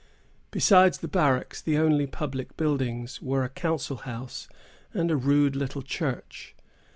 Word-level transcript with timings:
Besides 0.49 0.97
the 0.97 1.07
barracks, 1.07 1.61
the 1.61 1.77
only 1.77 2.07
public 2.07 2.57
buildings 2.57 3.21
were 3.21 3.43
a 3.43 3.49
council 3.49 3.97
house 3.97 4.49
and 4.95 5.11
a 5.11 5.15
rude 5.15 5.55
little 5.55 5.83
church. 5.83 6.55